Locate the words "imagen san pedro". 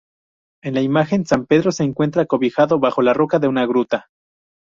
0.81-1.71